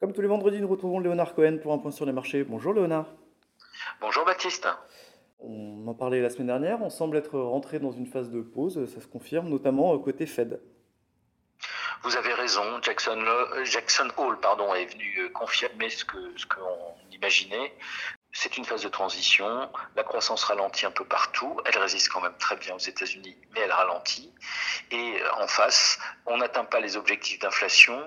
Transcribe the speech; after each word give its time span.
Comme 0.00 0.12
tous 0.12 0.20
les 0.20 0.28
vendredis, 0.28 0.60
nous 0.60 0.68
retrouvons 0.68 1.00
Léonard 1.00 1.34
Cohen 1.34 1.58
pour 1.60 1.72
un 1.72 1.78
point 1.78 1.90
sur 1.90 2.06
les 2.06 2.12
marchés. 2.12 2.44
Bonjour 2.44 2.72
Léonard. 2.72 3.06
Bonjour 4.00 4.24
Baptiste. 4.24 4.68
On 5.40 5.88
en 5.88 5.94
parlait 5.94 6.20
la 6.20 6.30
semaine 6.30 6.46
dernière, 6.46 6.80
on 6.82 6.90
semble 6.90 7.16
être 7.16 7.36
rentré 7.36 7.80
dans 7.80 7.90
une 7.90 8.06
phase 8.06 8.30
de 8.30 8.40
pause, 8.40 8.88
ça 8.94 9.00
se 9.00 9.08
confirme, 9.08 9.48
notamment 9.48 9.98
côté 9.98 10.26
Fed. 10.26 10.60
Vous 12.04 12.16
avez 12.16 12.32
raison, 12.32 12.62
Jackson, 12.80 13.20
Jackson 13.64 14.08
Hall 14.16 14.38
pardon, 14.38 14.72
est 14.72 14.86
venu 14.86 15.18
euh, 15.18 15.30
confirmer 15.30 15.90
ce 15.90 16.04
qu'on 16.04 16.36
ce 16.36 16.46
qu'on 16.46 16.94
imaginait. 17.12 17.74
C'est 18.30 18.56
une 18.56 18.64
phase 18.64 18.84
de 18.84 18.88
transition, 18.88 19.68
la 19.96 20.04
croissance 20.04 20.44
ralentit 20.44 20.86
un 20.86 20.92
peu 20.92 21.04
partout, 21.04 21.60
elle 21.64 21.78
résiste 21.78 22.08
quand 22.12 22.20
même 22.20 22.36
très 22.38 22.56
bien 22.56 22.76
aux 22.76 22.78
États-Unis, 22.78 23.36
mais 23.52 23.62
elle 23.62 23.72
ralentit. 23.72 24.32
Et 24.92 25.20
euh, 25.20 25.42
en 25.42 25.48
face, 25.48 25.98
on 26.24 26.36
n'atteint 26.36 26.64
pas 26.64 26.78
les 26.78 26.96
objectifs 26.96 27.40
d'inflation, 27.40 28.00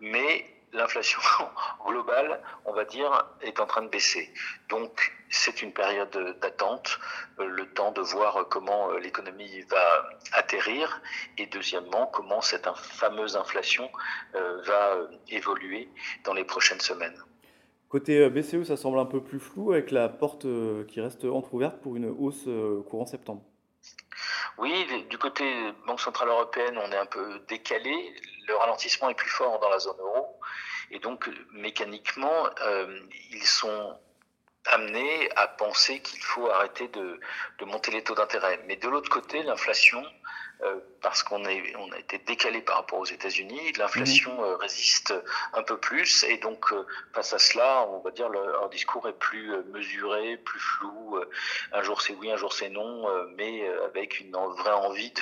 mais 0.00 0.44
l'inflation 0.72 1.20
globale, 1.86 2.40
on 2.64 2.72
va 2.72 2.84
dire, 2.84 3.26
est 3.40 3.60
en 3.60 3.66
train 3.66 3.82
de 3.82 3.88
baisser. 3.88 4.32
Donc, 4.68 5.12
c'est 5.30 5.62
une 5.62 5.72
période 5.72 6.10
d'attente, 6.40 6.98
euh, 7.38 7.46
le 7.46 7.66
temps 7.72 7.92
de 7.92 8.00
voir 8.00 8.46
comment 8.48 8.90
euh, 8.90 8.98
l'économie 8.98 9.60
va 9.68 10.08
atterrir 10.32 11.02
et 11.36 11.46
deuxièmement, 11.46 12.06
comment 12.06 12.40
cette 12.40 12.68
fameuse 12.74 13.36
inflation 13.36 13.90
euh, 14.34 14.62
va 14.62 14.96
évoluer 15.28 15.88
dans 16.24 16.32
les 16.32 16.44
prochaines 16.44 16.80
semaines. 16.80 17.16
Côté 17.88 18.28
BCE, 18.28 18.64
ça 18.64 18.76
semble 18.76 18.98
un 18.98 19.06
peu 19.06 19.22
plus 19.22 19.40
flou 19.40 19.72
avec 19.72 19.90
la 19.90 20.10
porte 20.10 20.46
qui 20.88 21.00
reste 21.00 21.24
entrouverte 21.24 21.80
pour 21.80 21.96
une 21.96 22.04
hausse 22.04 22.46
courant 22.86 23.06
septembre. 23.06 23.42
Oui, 24.58 24.86
du 25.08 25.16
côté 25.16 25.44
Banque 25.86 26.00
Centrale 26.00 26.28
Européenne, 26.28 26.76
on 26.76 26.92
est 26.92 26.98
un 26.98 27.06
peu 27.06 27.40
décalé. 27.48 28.12
Le 28.46 28.56
ralentissement 28.56 29.08
est 29.08 29.14
plus 29.14 29.30
fort 29.30 29.58
dans 29.60 29.70
la 29.70 29.78
zone 29.78 29.96
euro. 30.00 30.27
Et 30.90 30.98
donc, 30.98 31.30
mécaniquement, 31.52 32.48
euh, 32.62 33.00
ils 33.30 33.46
sont 33.46 33.98
amenés 34.66 35.30
à 35.36 35.46
penser 35.48 36.00
qu'il 36.00 36.20
faut 36.22 36.48
arrêter 36.50 36.88
de, 36.88 37.20
monter 37.64 37.90
les 37.90 38.02
taux 38.02 38.14
d'intérêt. 38.14 38.60
Mais 38.66 38.76
de 38.76 38.88
l'autre 38.88 39.10
côté, 39.10 39.42
l'inflation 39.42 40.04
parce 41.00 41.22
qu'on 41.22 41.42
on 41.44 41.92
a 41.92 41.98
été 41.98 42.18
décalé 42.18 42.60
par 42.60 42.76
rapport 42.76 42.98
aux 42.98 43.06
États-Unis. 43.06 43.72
L'inflation 43.78 44.32
mhm. 44.34 44.44
euh, 44.44 44.56
résiste 44.56 45.14
un 45.52 45.62
peu 45.62 45.78
plus 45.78 46.24
et 46.24 46.38
donc 46.38 46.72
euh, 46.72 46.86
face 47.12 47.32
à 47.32 47.38
cela, 47.38 47.86
on 47.88 48.00
va 48.00 48.10
dire 48.10 48.28
leur 48.28 48.68
discours 48.68 49.08
est 49.08 49.18
plus 49.18 49.52
mesuré, 49.72 50.36
plus 50.38 50.60
flou. 50.60 51.20
un 51.72 51.82
jour 51.82 52.02
c'est 52.02 52.14
oui, 52.14 52.30
un 52.30 52.36
jour 52.36 52.52
c'est 52.52 52.68
non, 52.68 53.06
mais 53.36 53.68
avec 53.84 54.20
une 54.20 54.32
vraie 54.32 54.72
envie 54.72 55.12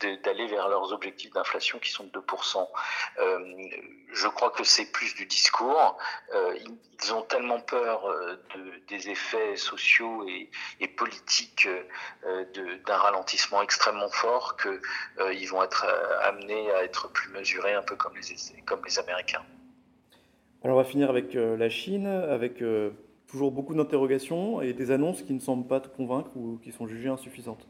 d'aller 0.00 0.46
vers 0.48 0.68
leurs 0.68 0.92
objectifs 0.92 1.30
d'inflation 1.32 1.78
qui 1.78 1.90
sont 1.90 2.04
de 2.04 2.20
2%. 2.20 2.68
je 4.12 4.28
crois 4.28 4.50
que 4.50 4.64
c'est 4.64 4.90
plus 4.90 5.14
du 5.14 5.26
discours. 5.26 5.98
ils 6.98 7.14
ont 7.14 7.22
tellement 7.22 7.60
peur 7.60 8.04
de, 8.54 8.78
des 8.88 9.10
effets 9.10 9.56
sociaux 9.56 10.26
et, 10.28 10.50
et 10.80 10.88
politiques 10.88 11.68
d'un 12.86 12.96
ralentissement 12.96 13.62
extrêmement 13.62 14.08
fort 14.08 14.56
qu'ils 14.62 15.46
euh, 15.46 15.50
vont 15.50 15.62
être 15.62 15.84
euh, 15.86 16.28
amenés 16.28 16.70
à 16.72 16.84
être 16.84 17.10
plus 17.12 17.30
mesurés, 17.32 17.74
un 17.74 17.82
peu 17.82 17.96
comme 17.96 18.14
les, 18.16 18.62
comme 18.62 18.80
les 18.84 18.98
Américains. 18.98 19.42
Alors 20.62 20.76
on 20.76 20.82
va 20.82 20.88
finir 20.88 21.10
avec 21.10 21.34
euh, 21.34 21.56
la 21.56 21.68
Chine, 21.68 22.06
avec 22.06 22.62
toujours 23.26 23.50
beaucoup 23.50 23.74
d'interrogations 23.74 24.60
et 24.60 24.72
des 24.72 24.90
annonces 24.90 25.22
qui 25.22 25.32
ne 25.32 25.40
semblent 25.40 25.66
pas 25.66 25.80
te 25.80 25.88
convaincre 25.88 26.30
ou 26.36 26.58
qui 26.62 26.72
sont 26.72 26.86
jugées 26.86 27.08
insuffisantes. 27.08 27.66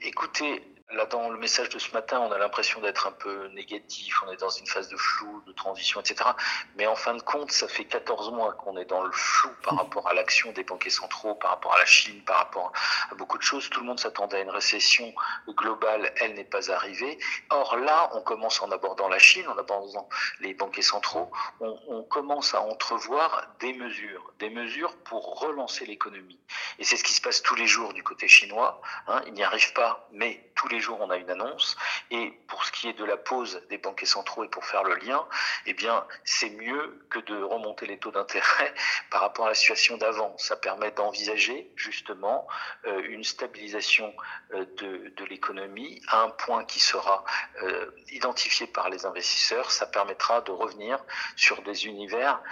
Écoutez, 0.00 0.62
Là, 0.92 1.06
dans 1.06 1.28
le 1.28 1.38
message 1.38 1.68
de 1.68 1.78
ce 1.78 1.92
matin, 1.92 2.18
on 2.20 2.32
a 2.32 2.38
l'impression 2.38 2.80
d'être 2.80 3.06
un 3.06 3.12
peu 3.12 3.46
négatif, 3.48 4.22
on 4.26 4.32
est 4.32 4.36
dans 4.36 4.50
une 4.50 4.66
phase 4.66 4.88
de 4.88 4.96
flou, 4.96 5.40
de 5.46 5.52
transition, 5.52 6.00
etc. 6.00 6.30
Mais 6.76 6.86
en 6.86 6.96
fin 6.96 7.14
de 7.14 7.22
compte, 7.22 7.52
ça 7.52 7.68
fait 7.68 7.84
14 7.84 8.32
mois 8.32 8.54
qu'on 8.54 8.76
est 8.76 8.86
dans 8.86 9.02
le 9.02 9.12
flou 9.12 9.50
par 9.62 9.76
rapport 9.76 10.08
à 10.08 10.14
l'action 10.14 10.50
des 10.50 10.64
banquiers 10.64 10.90
centraux, 10.90 11.36
par 11.36 11.50
rapport 11.50 11.74
à 11.74 11.78
la 11.78 11.84
Chine, 11.86 12.20
par 12.24 12.38
rapport 12.38 12.72
à 13.10 13.14
beaucoup 13.14 13.38
de 13.38 13.42
choses. 13.42 13.70
Tout 13.70 13.80
le 13.80 13.86
monde 13.86 14.00
s'attendait 14.00 14.38
à 14.38 14.40
une 14.40 14.50
récession 14.50 15.14
globale, 15.48 16.12
elle 16.16 16.34
n'est 16.34 16.44
pas 16.44 16.72
arrivée. 16.72 17.18
Or 17.50 17.76
là, 17.76 18.10
on 18.14 18.22
commence 18.22 18.60
en 18.60 18.70
abordant 18.72 19.08
la 19.08 19.20
Chine, 19.20 19.46
en 19.46 19.58
abordant 19.58 20.08
les 20.40 20.54
banquiers 20.54 20.82
centraux, 20.82 21.30
on, 21.60 21.78
on 21.88 22.02
commence 22.02 22.54
à 22.54 22.62
entrevoir 22.62 23.46
des 23.60 23.74
mesures, 23.74 24.32
des 24.40 24.50
mesures 24.50 24.96
pour 25.04 25.40
relancer 25.40 25.86
l'économie. 25.86 26.40
Et 26.80 26.84
c'est 26.84 26.96
ce 26.96 27.04
qui 27.04 27.12
se 27.12 27.20
passe 27.20 27.42
tous 27.42 27.54
les 27.54 27.66
jours 27.66 27.92
du 27.92 28.02
côté 28.02 28.26
chinois. 28.26 28.80
Hein. 29.06 29.20
Il 29.26 29.34
n'y 29.34 29.44
arrive 29.44 29.74
pas, 29.74 30.08
mais 30.12 30.50
tous 30.54 30.66
les 30.68 30.80
jours, 30.80 30.98
on 31.00 31.10
a 31.10 31.18
une 31.18 31.28
annonce. 31.30 31.76
Et 32.10 32.32
pour 32.48 32.64
ce 32.64 32.72
qui 32.72 32.88
est 32.88 32.94
de 32.94 33.04
la 33.04 33.18
pause 33.18 33.62
des 33.68 33.76
banquiers 33.76 34.06
centraux 34.06 34.44
et 34.44 34.48
pour 34.48 34.64
faire 34.64 34.82
le 34.82 34.94
lien, 34.94 35.26
eh 35.66 35.76
c'est 36.24 36.48
mieux 36.50 37.04
que 37.10 37.18
de 37.18 37.42
remonter 37.42 37.86
les 37.86 37.98
taux 37.98 38.10
d'intérêt 38.10 38.74
par 39.10 39.20
rapport 39.20 39.44
à 39.44 39.48
la 39.50 39.54
situation 39.54 39.98
d'avant. 39.98 40.34
Ça 40.38 40.56
permet 40.56 40.90
d'envisager 40.90 41.70
justement 41.76 42.48
euh, 42.86 43.02
une 43.10 43.24
stabilisation 43.24 44.14
euh, 44.54 44.64
de, 44.78 45.12
de 45.14 45.24
l'économie 45.26 46.00
à 46.08 46.22
un 46.22 46.30
point 46.30 46.64
qui 46.64 46.80
sera 46.80 47.24
euh, 47.62 47.90
identifié 48.10 48.66
par 48.66 48.88
les 48.88 49.04
investisseurs. 49.04 49.70
Ça 49.70 49.86
permettra 49.86 50.40
de 50.40 50.50
revenir 50.50 50.98
sur 51.36 51.60
des 51.62 51.86
univers 51.86 52.42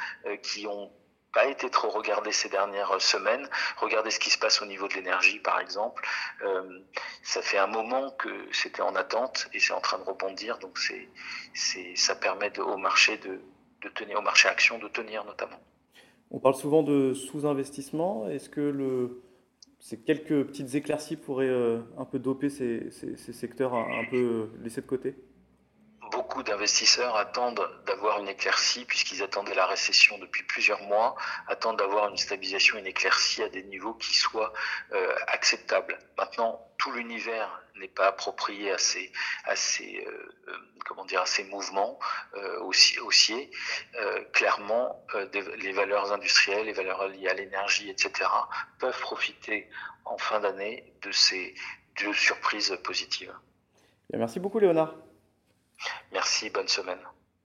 qui 0.42 0.66
ont 0.66 0.92
pas 1.32 1.46
été 1.46 1.70
trop 1.70 1.88
regardé 1.90 2.32
ces 2.32 2.48
dernières 2.48 3.00
semaines. 3.00 3.48
Regardez 3.76 4.10
ce 4.10 4.18
qui 4.18 4.30
se 4.30 4.38
passe 4.38 4.62
au 4.62 4.66
niveau 4.66 4.88
de 4.88 4.94
l'énergie, 4.94 5.38
par 5.40 5.60
exemple. 5.60 6.02
Euh, 6.42 6.80
ça 7.22 7.42
fait 7.42 7.58
un 7.58 7.66
moment 7.66 8.10
que 8.12 8.30
c'était 8.52 8.82
en 8.82 8.94
attente 8.96 9.48
et 9.52 9.60
c'est 9.60 9.72
en 9.72 9.80
train 9.80 9.98
de 9.98 10.04
rebondir. 10.04 10.58
Donc 10.58 10.78
c'est, 10.78 11.08
c'est, 11.54 11.94
ça 11.96 12.14
permet 12.14 12.58
au 12.58 12.76
marché 12.76 13.18
de, 13.18 13.40
de 13.82 13.88
tenir, 13.90 14.18
au 14.18 14.22
marché 14.22 14.48
action 14.48 14.78
de 14.78 14.88
tenir 14.88 15.24
notamment. 15.24 15.60
On 16.30 16.40
parle 16.40 16.54
souvent 16.54 16.82
de 16.82 17.14
sous-investissement. 17.14 18.28
Est-ce 18.28 18.48
que 18.48 18.60
le, 18.60 19.22
ces 19.78 20.00
quelques 20.00 20.46
petites 20.46 20.74
éclaircies 20.74 21.16
pourraient 21.16 21.46
euh, 21.46 21.80
un 21.96 22.04
peu 22.04 22.18
doper 22.18 22.50
ces, 22.50 22.90
ces, 22.90 23.16
ces 23.16 23.32
secteurs 23.32 23.74
un 23.74 24.04
peu 24.10 24.50
laissés 24.62 24.80
de 24.82 24.86
côté? 24.86 25.14
Beaucoup 26.38 26.50
d'investisseurs 26.52 27.16
attendent 27.16 27.68
d'avoir 27.84 28.20
une 28.20 28.28
éclaircie, 28.28 28.84
puisqu'ils 28.84 29.24
attendaient 29.24 29.56
la 29.56 29.66
récession 29.66 30.18
depuis 30.18 30.44
plusieurs 30.44 30.80
mois, 30.82 31.16
attendent 31.48 31.80
d'avoir 31.80 32.08
une 32.10 32.16
stabilisation, 32.16 32.78
une 32.78 32.86
éclaircie 32.86 33.42
à 33.42 33.48
des 33.48 33.64
niveaux 33.64 33.94
qui 33.94 34.16
soient 34.16 34.52
euh, 34.92 35.16
acceptables. 35.26 35.98
Maintenant, 36.16 36.64
tout 36.78 36.92
l'univers 36.92 37.60
n'est 37.74 37.88
pas 37.88 38.06
approprié 38.06 38.70
à 38.70 38.78
ces, 38.78 39.10
à 39.46 39.56
ces, 39.56 40.04
euh, 40.06 40.36
euh 40.46 40.56
comment 40.86 41.04
dire, 41.04 41.22
à 41.22 41.26
ces 41.26 41.42
mouvements 41.42 41.98
haussiers. 42.60 43.50
Clairement, 44.32 45.04
les 45.32 45.72
valeurs 45.72 46.12
industrielles, 46.12 46.66
les 46.66 46.72
valeurs 46.72 47.08
liées 47.08 47.28
à 47.28 47.34
l'énergie, 47.34 47.90
etc., 47.90 48.30
peuvent 48.78 49.00
profiter 49.00 49.68
en 50.04 50.18
fin 50.18 50.38
d'année 50.38 50.94
de 51.02 51.10
ces 51.10 51.54
de 52.00 52.12
surprises 52.12 52.78
positives. 52.84 53.34
Merci 54.14 54.38
beaucoup, 54.40 54.60
Léonard. 54.60 54.94
Merci, 56.12 56.50
bonne 56.50 56.68
semaine. 56.68 57.00